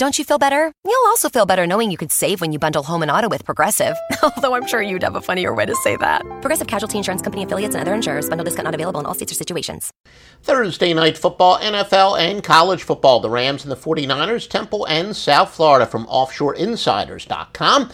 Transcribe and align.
Don't 0.00 0.18
you 0.18 0.24
feel 0.24 0.38
better? 0.38 0.72
You'll 0.82 1.08
also 1.08 1.28
feel 1.28 1.44
better 1.44 1.66
knowing 1.66 1.90
you 1.90 1.98
could 1.98 2.10
save 2.10 2.40
when 2.40 2.52
you 2.52 2.58
bundle 2.58 2.82
home 2.82 3.02
and 3.02 3.10
auto 3.10 3.28
with 3.28 3.44
Progressive. 3.44 3.98
Although 4.22 4.54
I'm 4.54 4.66
sure 4.66 4.80
you'd 4.80 5.02
have 5.02 5.14
a 5.14 5.20
funnier 5.20 5.54
way 5.54 5.66
to 5.66 5.74
say 5.76 5.96
that. 5.96 6.22
Progressive 6.40 6.68
Casualty 6.68 6.96
Insurance 6.96 7.20
Company 7.20 7.42
affiliates 7.42 7.74
and 7.74 7.82
other 7.82 7.92
insurers. 7.92 8.26
Bundle 8.26 8.46
discount 8.46 8.64
not 8.64 8.74
available 8.74 9.00
in 9.00 9.04
all 9.04 9.12
states 9.12 9.30
or 9.30 9.34
situations. 9.34 9.92
Thursday 10.42 10.94
night 10.94 11.18
football, 11.18 11.58
NFL 11.58 12.18
and 12.18 12.42
college 12.42 12.82
football. 12.82 13.20
The 13.20 13.28
Rams 13.28 13.62
and 13.62 13.70
the 13.70 13.76
49ers, 13.76 14.48
Temple 14.48 14.86
and 14.86 15.14
South 15.14 15.52
Florida 15.52 15.84
from 15.84 16.06
offshoreinsiders.com. 16.06 17.90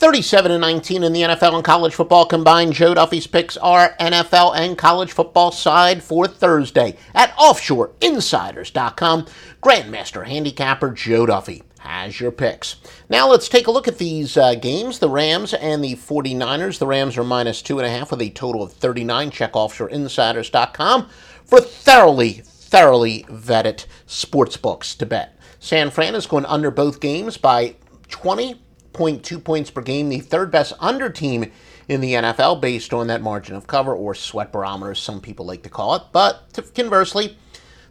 37 0.00 0.50
and 0.50 0.62
19 0.62 1.04
in 1.04 1.12
the 1.12 1.20
NFL 1.20 1.56
and 1.56 1.62
college 1.62 1.94
football 1.94 2.24
combined. 2.24 2.72
Joe 2.72 2.94
Duffy's 2.94 3.26
picks 3.26 3.58
are 3.58 3.94
NFL 4.00 4.56
and 4.56 4.78
college 4.78 5.12
football 5.12 5.52
side 5.52 6.02
for 6.02 6.26
Thursday 6.26 6.96
at 7.14 7.36
offshoreinsiders.com. 7.36 9.26
Grandmaster 9.62 10.26
handicapper 10.26 10.90
Joe 10.92 11.26
Duffy 11.26 11.62
has 11.80 12.18
your 12.18 12.30
picks. 12.30 12.76
Now 13.10 13.28
let's 13.28 13.46
take 13.46 13.66
a 13.66 13.70
look 13.70 13.86
at 13.86 13.98
these 13.98 14.38
uh, 14.38 14.54
games. 14.54 15.00
The 15.00 15.10
Rams 15.10 15.52
and 15.52 15.84
the 15.84 15.96
49ers. 15.96 16.78
The 16.78 16.86
Rams 16.86 17.18
are 17.18 17.24
minus 17.24 17.60
two 17.60 17.78
and 17.78 17.86
a 17.86 17.90
half 17.90 18.10
with 18.10 18.22
a 18.22 18.30
total 18.30 18.62
of 18.62 18.72
39. 18.72 19.30
Check 19.30 19.52
offshoreinsiders.com 19.52 21.10
for 21.44 21.60
thoroughly, 21.60 22.40
thoroughly 22.42 23.24
vetted 23.24 23.84
sports 24.06 24.56
books 24.56 24.94
to 24.94 25.04
bet. 25.04 25.38
San 25.58 25.90
Fran 25.90 26.14
is 26.14 26.24
going 26.26 26.46
under 26.46 26.70
both 26.70 27.00
games 27.00 27.36
by 27.36 27.76
20 28.08 28.58
0.2 28.92 29.42
points 29.42 29.70
per 29.70 29.82
game, 29.82 30.08
the 30.08 30.20
third 30.20 30.50
best 30.50 30.72
under 30.80 31.10
team 31.10 31.50
in 31.88 32.00
the 32.00 32.14
NFL 32.14 32.60
based 32.60 32.92
on 32.92 33.08
that 33.08 33.22
margin 33.22 33.56
of 33.56 33.66
cover 33.66 33.94
or 33.94 34.14
sweat 34.14 34.52
barometer, 34.52 34.92
as 34.92 34.98
some 34.98 35.20
people 35.20 35.46
like 35.46 35.62
to 35.62 35.68
call 35.68 35.94
it. 35.96 36.02
But 36.12 36.58
conversely, 36.74 37.36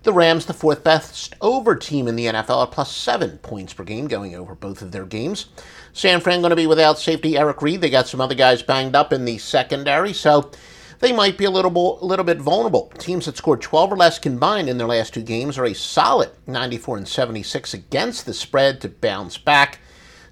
the 0.04 0.14
Rams, 0.14 0.46
the 0.46 0.54
fourth 0.54 0.84
best 0.84 1.36
over 1.42 1.76
team 1.76 2.08
in 2.08 2.16
the 2.16 2.28
NFL, 2.28 2.64
at 2.64 2.72
plus 2.72 2.96
seven 2.96 3.38
points 3.40 3.74
per 3.74 3.84
game, 3.84 4.08
going 4.08 4.36
over 4.36 4.56
both 4.56 4.82
of 4.82 4.92
their 4.92 5.06
games. 5.06 5.48
San 5.92 6.22
Fran 6.22 6.40
going 6.40 6.52
to 6.52 6.56
be 6.56 6.68
without 6.68 6.98
safety 6.98 7.38
Eric 7.38 7.62
Reid. 7.62 7.82
They 7.82 7.90
got 7.90 8.08
some 8.08 8.22
other 8.22 8.36
guys 8.36 8.62
banged 8.62 8.96
up 8.96 9.12
in 9.12 9.26
the 9.26 9.38
secondary, 9.38 10.14
so 10.14 10.52
they 11.00 11.12
might 11.12 11.38
be 11.38 11.46
a 11.46 11.52
little, 11.52 12.02
a 12.02 12.06
little 12.06 12.26
bit 12.26 12.40
vulnerable. 12.40 12.92
Teams 12.98 13.26
that 13.26 13.36
scored 13.36 13.62
12 13.62 13.92
or 13.92 13.98
less 13.98 14.20
combined 14.20 14.70
in 14.70 14.78
their 14.78 14.88
last 14.88 15.14
two 15.14 15.24
games 15.24 15.58
are 15.58 15.66
a 15.66 15.74
solid 15.74 16.30
94 16.48 16.98
and 16.98 17.08
76 17.08 17.74
against 17.74 18.26
the 18.26 18.34
spread 18.34 18.80
to 18.82 18.90
bounce 18.90 19.38
back. 19.38 19.80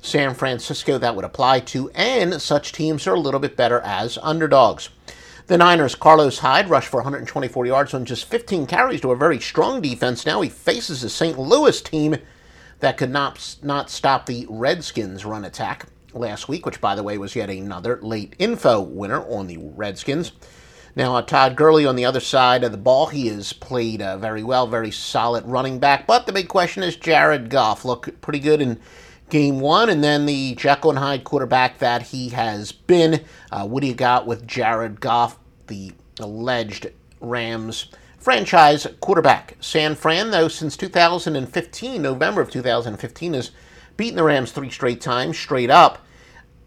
San 0.02 0.34
Francisco 0.34 0.98
that 0.98 1.16
would 1.16 1.26
apply 1.26 1.60
to, 1.62 1.90
and 1.92 2.42
such 2.42 2.72
teams 2.72 3.08
are 3.08 3.16
a 3.16 3.20
little 3.20 3.40
bit 3.40 3.58
better 3.58 3.82
as 3.82 4.18
underdogs. 4.22 4.90
The 5.48 5.58
Niners, 5.58 5.96
Carlos 5.96 6.40
Hyde, 6.40 6.70
rushed 6.70 6.90
for 6.90 6.98
124 6.98 7.66
yards 7.66 7.94
on 7.94 8.04
just 8.04 8.26
15 8.26 8.68
carries 8.68 9.02
to 9.02 9.12
a 9.12 9.16
very 9.16 9.40
strong 9.40 9.82
defense. 9.82 10.26
Now 10.26 10.42
he 10.42 10.50
faces 10.50 11.04
a 11.04 11.10
St. 11.10 11.40
Louis 11.40 11.82
team 11.82 12.18
that 12.80 12.98
could 12.98 13.12
not, 13.12 13.56
not 13.64 13.90
stop 13.90 14.26
the 14.26 14.46
Redskins' 14.50 15.26
run 15.26 15.46
attack 15.46 15.86
last 16.14 16.50
week, 16.50 16.66
which, 16.66 16.82
by 16.82 16.96
the 16.96 17.04
way, 17.04 17.18
was 17.18 17.36
yet 17.36 17.50
another 17.50 18.00
late 18.02 18.36
info 18.40 18.82
winner 18.82 19.22
on 19.22 19.48
the 19.48 19.58
Redskins. 19.58 20.34
Now, 20.98 21.16
uh, 21.16 21.22
Todd 21.22 21.56
Gurley 21.56 21.86
on 21.86 21.96
the 21.96 22.06
other 22.06 22.20
side 22.20 22.64
of 22.64 22.72
the 22.72 22.78
ball, 22.78 23.06
he 23.06 23.28
has 23.28 23.54
played 23.54 24.02
uh, 24.02 24.18
very 24.18 24.44
well, 24.44 24.66
very 24.66 24.90
solid 24.90 25.46
running 25.46 25.80
back. 25.80 26.08
But 26.08 26.26
the 26.26 26.34
big 26.34 26.48
question 26.48 26.82
is 26.82 26.96
Jared 26.96 27.50
Goff. 27.50 27.86
Look 27.86 28.20
pretty 28.20 28.40
good 28.40 28.62
in 28.62 28.80
game 29.30 29.60
one, 29.60 29.90
and 29.90 30.04
then 30.04 30.26
the 30.26 30.56
Jekyll 30.56 30.92
and 30.92 31.00
Hyde 31.00 31.24
quarterback 31.24 31.80
that 31.80 32.04
he 32.04 32.30
has 32.30 32.72
been. 32.72 33.24
Uh, 33.52 33.68
what 33.68 33.82
do 33.82 33.88
you 33.88 33.94
got 33.94 34.26
with 34.26 34.48
Jared 34.48 35.00
Goff, 35.02 35.38
the 35.68 35.92
alleged 36.20 36.88
Rams 37.20 37.88
franchise 38.18 38.88
quarterback? 39.00 39.58
San 39.60 39.96
Fran, 39.96 40.32
though, 40.32 40.48
since 40.48 40.78
2015, 40.78 42.02
November 42.02 42.42
of 42.42 42.50
2015, 42.50 43.34
has 43.34 43.52
beaten 43.98 44.16
the 44.16 44.24
Rams 44.24 44.52
three 44.52 44.70
straight 44.70 45.02
times, 45.02 45.38
straight 45.38 45.70
up. 45.70 46.06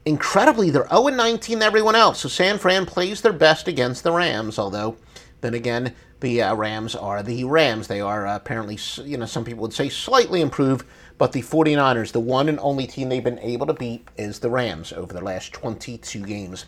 Incredibly, 0.05 0.71
they're 0.71 0.89
0 0.89 1.09
19 1.09 1.63
everyone 1.63 1.95
else. 1.95 2.21
So 2.21 2.29
San 2.29 2.59
Fran 2.59 2.87
plays 2.87 3.21
their 3.21 3.33
best 3.33 3.69
against 3.69 4.03
the 4.03 4.13
Rams, 4.13 4.59
although 4.59 4.97
then 5.41 5.55
again, 5.55 5.95
the 6.21 6.43
uh, 6.43 6.55
Rams 6.55 6.95
are 6.95 7.23
the 7.23 7.45
Rams. 7.45 7.89
They 7.89 8.01
are 8.01 8.27
uh, 8.27 8.37
apparently, 8.37 8.79
you 9.05 9.17
know, 9.17 9.27
some 9.27 9.45
people 9.45 9.63
would 9.63 9.73
say 9.73 9.89
slightly 9.89 10.41
improved 10.41 10.85
but 11.21 11.33
the 11.33 11.43
49ers, 11.43 12.13
the 12.13 12.19
one 12.19 12.49
and 12.49 12.59
only 12.61 12.87
team 12.87 13.11
they've 13.11 13.23
been 13.23 13.39
able 13.41 13.67
to 13.67 13.75
beat, 13.75 14.09
is 14.17 14.39
the 14.39 14.49
Rams 14.49 14.91
over 14.91 15.13
the 15.13 15.21
last 15.21 15.53
22 15.53 16.23
games. 16.23 16.65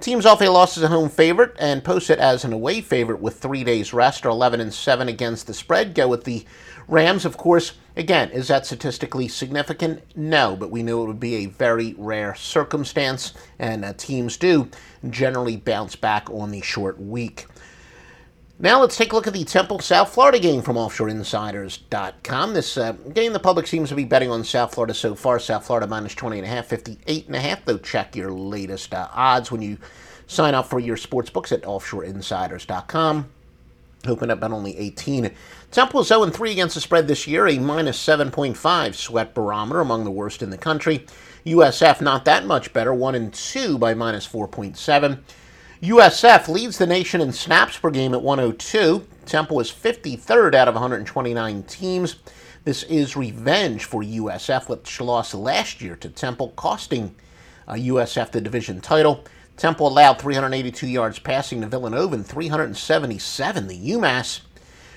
Teams 0.00 0.24
off 0.24 0.40
a 0.40 0.48
loss 0.48 0.78
as 0.78 0.82
a 0.82 0.88
home 0.88 1.10
favorite 1.10 1.54
and 1.58 1.84
post 1.84 2.08
it 2.08 2.18
as 2.18 2.42
an 2.42 2.54
away 2.54 2.80
favorite 2.80 3.20
with 3.20 3.38
three 3.38 3.62
days 3.62 3.92
rest 3.92 4.24
are 4.24 4.30
11 4.30 4.62
and 4.62 4.72
7 4.72 5.08
against 5.08 5.46
the 5.46 5.52
spread. 5.52 5.94
Go 5.94 6.08
with 6.08 6.24
the 6.24 6.46
Rams, 6.88 7.26
of 7.26 7.36
course. 7.36 7.74
Again, 7.94 8.30
is 8.30 8.48
that 8.48 8.64
statistically 8.64 9.28
significant? 9.28 10.02
No, 10.16 10.56
but 10.56 10.70
we 10.70 10.82
knew 10.82 11.02
it 11.02 11.06
would 11.08 11.20
be 11.20 11.34
a 11.34 11.46
very 11.46 11.94
rare 11.98 12.34
circumstance, 12.34 13.34
and 13.58 13.84
uh, 13.84 13.92
teams 13.92 14.38
do 14.38 14.70
generally 15.10 15.58
bounce 15.58 15.96
back 15.96 16.30
on 16.30 16.50
the 16.50 16.62
short 16.62 16.98
week. 16.98 17.44
Now 18.62 18.80
let's 18.80 18.96
take 18.96 19.12
a 19.12 19.16
look 19.16 19.26
at 19.26 19.32
the 19.32 19.42
Temple 19.42 19.80
South 19.80 20.14
Florida 20.14 20.38
game 20.38 20.62
from 20.62 20.76
OffshoreInsiders.com. 20.76 22.54
This 22.54 22.76
uh, 22.78 22.92
game, 22.92 23.32
the 23.32 23.40
public 23.40 23.66
seems 23.66 23.88
to 23.88 23.96
be 23.96 24.04
betting 24.04 24.30
on 24.30 24.44
South 24.44 24.72
Florida 24.72 24.94
so 24.94 25.16
far. 25.16 25.40
South 25.40 25.66
Florida 25.66 25.88
minus 25.88 26.14
20.5, 26.14 26.46
58.5. 27.04 27.64
Though 27.64 27.78
check 27.78 28.14
your 28.14 28.30
latest 28.30 28.94
uh, 28.94 29.08
odds 29.12 29.50
when 29.50 29.62
you 29.62 29.78
sign 30.28 30.54
up 30.54 30.66
for 30.66 30.78
your 30.78 30.96
sports 30.96 31.28
books 31.28 31.50
at 31.50 31.62
OffshoreInsiders.com. 31.62 33.28
Open 34.06 34.30
up 34.30 34.44
at 34.44 34.52
only 34.52 34.78
18. 34.78 35.32
Temple 35.72 36.00
is 36.02 36.06
0 36.06 36.30
3 36.30 36.52
against 36.52 36.76
the 36.76 36.80
spread 36.80 37.08
this 37.08 37.26
year, 37.26 37.48
a 37.48 37.58
minus 37.58 37.98
7.5 37.98 38.94
sweat 38.94 39.34
barometer, 39.34 39.80
among 39.80 40.04
the 40.04 40.10
worst 40.12 40.40
in 40.40 40.50
the 40.50 40.56
country. 40.56 41.04
USF 41.44 42.00
not 42.00 42.24
that 42.26 42.46
much 42.46 42.72
better, 42.72 42.94
1 42.94 43.16
and 43.16 43.34
2 43.34 43.76
by 43.78 43.92
minus 43.92 44.28
4.7. 44.28 45.18
USF 45.82 46.46
leads 46.46 46.78
the 46.78 46.86
nation 46.86 47.20
in 47.20 47.32
snaps 47.32 47.76
per 47.76 47.90
game 47.90 48.14
at 48.14 48.22
102. 48.22 49.04
Temple 49.26 49.58
is 49.58 49.72
53rd 49.72 50.54
out 50.54 50.68
of 50.68 50.74
129 50.74 51.62
teams. 51.64 52.16
This 52.62 52.84
is 52.84 53.16
revenge 53.16 53.84
for 53.84 54.00
USF, 54.00 54.68
which 54.68 55.00
lost 55.00 55.34
last 55.34 55.80
year 55.80 55.96
to 55.96 56.08
Temple, 56.08 56.52
costing 56.54 57.16
uh, 57.66 57.72
USF 57.72 58.30
the 58.30 58.40
division 58.40 58.80
title. 58.80 59.24
Temple 59.56 59.88
allowed 59.88 60.20
382 60.20 60.86
yards 60.86 61.18
passing 61.18 61.62
to 61.62 61.66
Villanova 61.66 62.14
and 62.14 62.24
377 62.24 63.66
to 63.66 63.74
UMass. 63.74 64.42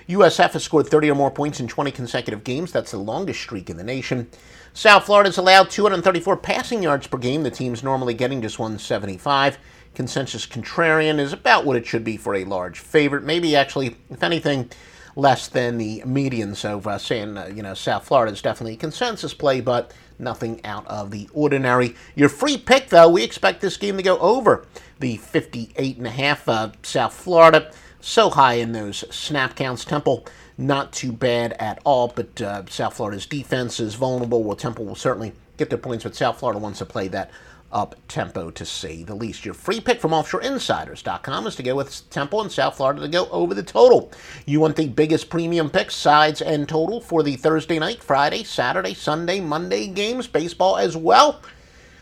USF 0.07 0.51
has 0.51 0.63
scored 0.63 0.85
30 0.85 1.09
or 1.09 1.15
more 1.15 1.31
points 1.31 1.59
in 1.59 1.67
20 1.67 1.89
consecutive 1.89 2.43
games. 2.43 2.71
That's 2.71 2.91
the 2.91 2.99
longest 2.99 3.41
streak 3.41 3.71
in 3.71 3.77
the 3.77 3.83
nation. 3.83 4.29
South 4.75 5.07
Florida 5.07 5.29
has 5.29 5.39
allowed 5.39 5.71
234 5.71 6.37
passing 6.37 6.83
yards 6.83 7.07
per 7.07 7.17
game. 7.17 7.41
The 7.41 7.49
team's 7.49 7.81
normally 7.81 8.13
getting 8.13 8.43
just 8.43 8.59
175 8.59 9.57
consensus 9.95 10.45
contrarian 10.45 11.19
is 11.19 11.33
about 11.33 11.65
what 11.65 11.77
it 11.77 11.87
should 11.87 12.03
be 12.03 12.17
for 12.17 12.35
a 12.35 12.43
large 12.43 12.79
favorite. 12.79 13.23
Maybe 13.23 13.55
actually, 13.55 13.95
if 14.09 14.21
anything, 14.21 14.69
less 15.15 15.47
than 15.47 15.77
the 15.77 16.03
median. 16.05 16.55
So 16.55 16.81
uh, 16.85 16.97
saying, 16.97 17.37
uh, 17.37 17.51
you 17.53 17.63
know, 17.63 17.73
South 17.73 18.05
Florida 18.05 18.31
is 18.31 18.41
definitely 18.41 18.73
a 18.73 18.77
consensus 18.77 19.33
play, 19.33 19.61
but 19.61 19.93
nothing 20.19 20.63
out 20.65 20.85
of 20.87 21.11
the 21.11 21.29
ordinary. 21.33 21.95
Your 22.15 22.29
free 22.29 22.57
pick, 22.57 22.89
though, 22.89 23.09
we 23.09 23.23
expect 23.23 23.61
this 23.61 23.77
game 23.77 23.97
to 23.97 24.03
go 24.03 24.17
over 24.19 24.67
the 24.99 25.17
58 25.17 25.97
and 25.97 26.07
a 26.07 26.11
half. 26.11 26.47
Uh, 26.47 26.71
South 26.83 27.13
Florida, 27.13 27.71
so 27.99 28.29
high 28.29 28.55
in 28.55 28.71
those 28.71 29.03
snap 29.13 29.55
counts. 29.55 29.85
Temple, 29.85 30.25
not 30.57 30.93
too 30.93 31.11
bad 31.11 31.53
at 31.53 31.79
all, 31.83 32.07
but 32.07 32.41
uh, 32.41 32.63
South 32.67 32.95
Florida's 32.95 33.25
defense 33.25 33.79
is 33.79 33.95
vulnerable. 33.95 34.43
Well, 34.43 34.55
Temple 34.55 34.85
will 34.85 34.95
certainly 34.95 35.33
get 35.57 35.69
their 35.69 35.79
points, 35.79 36.03
but 36.03 36.15
South 36.15 36.39
Florida 36.39 36.59
wants 36.59 36.79
to 36.79 36.85
play 36.85 37.07
that 37.09 37.31
up 37.75 37.95
tempo 38.07 38.49
to 38.49 38.65
say 38.65 39.03
the 39.03 39.13
least. 39.13 39.45
Your 39.45 39.53
free 39.53 39.79
pick 39.81 40.01
from 40.01 40.09
offshoreinsiders.com 40.11 41.45
is 41.45 41.55
to 41.57 41.63
go 41.63 41.75
with 41.75 42.09
Temple 42.09 42.41
and 42.41 42.49
South 42.51 42.77
Florida 42.77 43.01
to 43.01 43.09
go 43.09 43.27
over 43.29 43.53
the 43.53 43.61
total. 43.61 44.11
You 44.45 44.61
want 44.61 44.77
the 44.77 44.87
biggest 44.87 45.29
premium 45.29 45.69
picks, 45.69 45.93
sides, 45.93 46.41
and 46.41 46.67
total 46.67 46.99
for 47.01 47.21
the 47.21 47.35
Thursday 47.35 47.77
night, 47.77 48.01
Friday, 48.01 48.43
Saturday, 48.43 48.95
Sunday, 48.95 49.39
Monday 49.41 49.85
games, 49.87 50.25
baseball 50.25 50.77
as 50.77 50.97
well. 50.97 51.41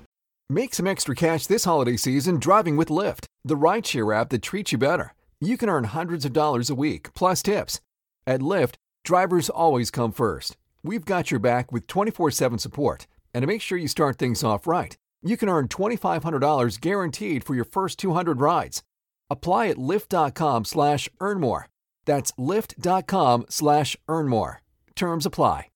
Make 0.48 0.72
some 0.72 0.86
extra 0.86 1.14
cash 1.14 1.46
this 1.46 1.64
holiday 1.64 1.98
season 1.98 2.38
driving 2.38 2.78
with 2.78 2.88
Lyft, 2.88 3.26
the 3.44 3.54
rideshare 3.54 4.18
app 4.18 4.30
that 4.30 4.40
treats 4.40 4.72
you 4.72 4.78
better 4.78 5.12
you 5.40 5.56
can 5.56 5.68
earn 5.68 5.84
hundreds 5.84 6.24
of 6.24 6.32
dollars 6.32 6.70
a 6.70 6.74
week 6.74 7.12
plus 7.14 7.42
tips. 7.42 7.80
At 8.26 8.40
Lyft, 8.40 8.74
drivers 9.04 9.48
always 9.48 9.90
come 9.90 10.12
first. 10.12 10.56
We've 10.82 11.04
got 11.04 11.30
your 11.30 11.40
back 11.40 11.72
with 11.72 11.86
24 11.86 12.30
7 12.30 12.58
support, 12.58 13.06
And 13.34 13.42
to 13.42 13.46
make 13.46 13.62
sure 13.62 13.78
you 13.78 13.88
start 13.88 14.18
things 14.18 14.42
off 14.44 14.66
right, 14.66 14.96
you 15.22 15.36
can 15.36 15.48
earn 15.48 15.68
$2,500 15.68 16.80
guaranteed 16.80 17.44
for 17.44 17.54
your 17.54 17.64
first 17.64 17.98
200 17.98 18.40
rides. 18.40 18.82
Apply 19.30 19.68
at 19.68 19.76
lyft.com 19.76 20.64
slash 20.64 21.08
earn 21.20 21.40
more. 21.40 21.68
That's 22.04 22.32
lyft.com 22.32 23.46
slash 23.48 23.96
earn 24.08 24.28
more. 24.28 24.62
Terms 24.94 25.26
apply. 25.26 25.66